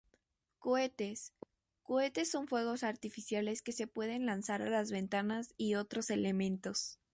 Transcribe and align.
Cohetes:Cohetes 0.57 2.31
son 2.31 2.47
fuegos 2.47 2.81
artificiales 2.83 3.61
que 3.61 3.71
se 3.71 3.85
pueden 3.85 4.25
lanzar 4.25 4.63
a 4.63 4.69
las 4.71 4.89
ventanas 4.91 5.53
y 5.57 5.75
otros 5.75 6.09
elementos. 6.09 6.97